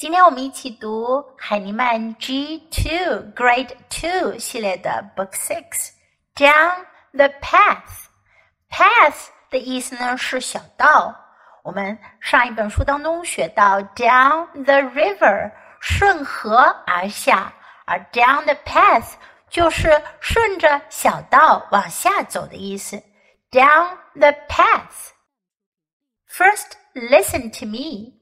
[0.00, 5.90] 今天我们一起读海尼曼 G Two Grade Two 系列的 Book Six
[6.34, 8.06] Down the Path。
[8.70, 11.14] Path 的意思呢是小道。
[11.62, 15.52] 我们上一本书当中学到 Down the river
[15.82, 17.52] 顺河而下，
[17.84, 19.12] 而 Down the path
[19.50, 22.96] 就是顺着小道往下走的意思。
[23.50, 25.10] Down the path.
[26.26, 28.14] First, listen to me.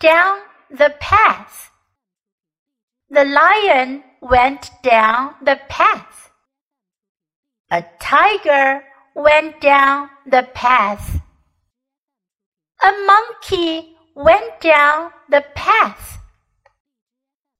[0.00, 0.40] Down
[0.70, 1.70] the path.
[3.10, 6.30] The lion went down the path.
[7.70, 8.84] A tiger
[9.14, 11.20] went down the path.
[12.82, 16.18] A monkey went down the path.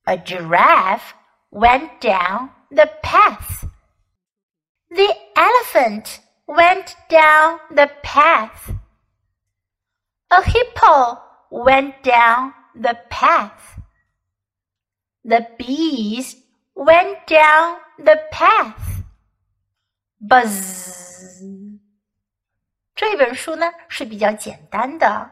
[0.06, 1.14] A giraffe
[1.50, 3.64] went down the path.
[4.90, 8.72] The elephant went down the path.
[10.30, 11.18] A hippo
[11.50, 13.78] went down the path.
[15.22, 16.36] The bees
[16.74, 18.74] went down the path.
[20.20, 21.40] Buzz.
[22.94, 25.30] 这本书呢是比较简单的，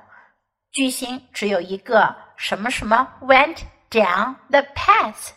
[0.71, 3.59] 句型只有一个，什么什么 went
[3.91, 5.31] down the path，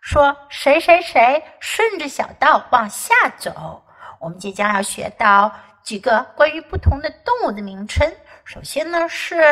[0.00, 3.84] 说谁谁谁顺着小道往下走。
[4.18, 5.50] 我们即将要学到
[5.82, 8.06] 几个关于不同的动物的名称。
[8.44, 9.42] 首先呢是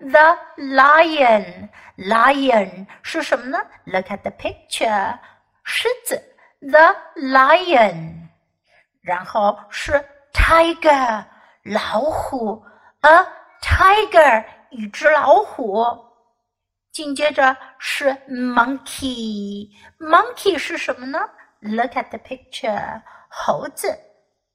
[0.00, 5.18] the lion，lion 是什么呢？Look at the picture，
[5.64, 6.22] 狮子
[6.60, 8.28] ，the lion。
[9.02, 11.24] 然后是 tiger。
[11.64, 12.64] 老虎
[13.02, 13.26] ，a
[13.60, 16.06] tiger，一只老虎。
[16.92, 21.28] 紧接着是 monkey，monkey 是什么呢
[21.60, 24.00] ？Look at the picture，猴子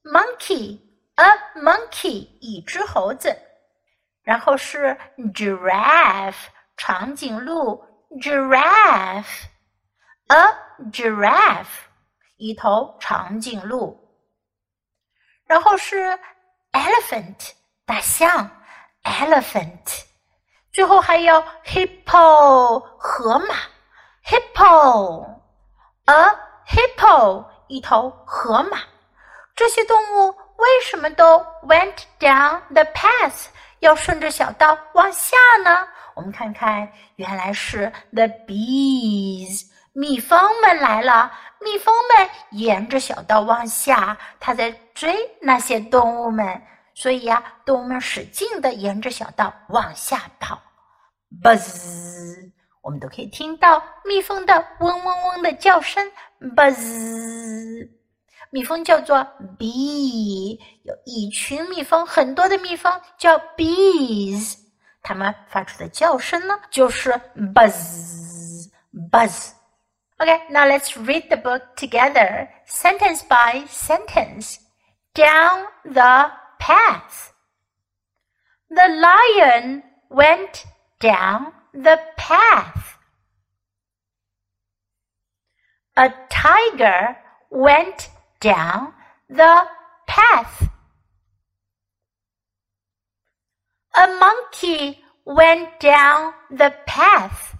[0.02, 3.38] ，monkey，a monkey，一只猴子。
[4.23, 4.97] 然后是
[5.33, 7.83] giraffe，长颈鹿，
[8.21, 9.23] giraffe，a
[10.91, 11.67] giraffe，
[12.37, 13.97] 一头长颈鹿。
[15.45, 16.19] 然后是。
[16.71, 18.47] elephant 大象，
[19.01, 20.03] elephant，
[20.71, 23.55] 最后还有 hippo 河马，
[24.23, 26.13] hippo，a
[26.67, 28.77] hippo 一头河马。
[29.55, 33.47] 这些动物为什么都 went down the path
[33.84, 35.86] 要顺着小道往下呢？
[36.14, 41.30] 我们看看，原来是 the bees 蜜蜂们来了，
[41.60, 46.62] 蜜蜂们沿着小道往下，它在追那些动物们，
[46.94, 50.58] 所以呀，动物们使劲的沿着小道往下跑。
[51.42, 56.10] Buzz，我们都可以听到蜜蜂的嗡嗡嗡的叫声。
[56.56, 57.86] Buzz，
[58.53, 59.17] 蜜蜂叫做
[59.57, 64.57] bee，有一群蜜蜂，很多的蜜蜂叫 bees，
[65.01, 67.11] 它们发出的叫声呢就是
[67.53, 74.57] buzz，buzz。Okay, now let's read the book together, sentence by sentence.
[75.15, 77.31] Down the path.
[78.69, 80.65] The lion went
[80.99, 82.99] down the path.
[85.95, 87.17] A tiger
[87.49, 88.09] went
[88.40, 88.92] down
[89.28, 89.66] the
[90.06, 90.68] path.
[93.96, 97.56] A monkey went down the path.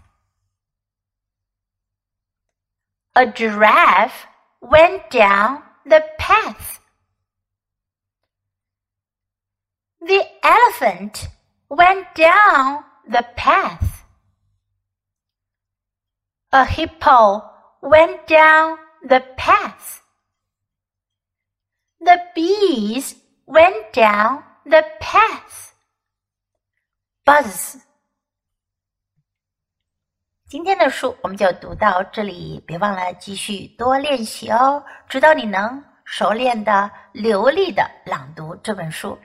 [3.16, 4.26] A giraffe
[4.60, 6.80] went down the path.
[10.00, 11.28] The elephant
[11.70, 14.04] went down the path.
[16.52, 17.42] A hippo
[17.80, 20.03] went down the path.
[22.04, 23.14] The bees
[23.46, 25.70] went down the path.
[27.24, 27.76] Buzz
[30.50, 39.18] 今天的书我们就读到这里，别忘了继续多练习哦，直到你能熟练的、流利的朗读这本书。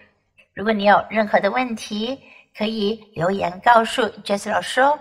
[0.53, 2.17] 如果你有任何的问题，
[2.57, 4.97] 可以留言告诉 Jess 老师哦。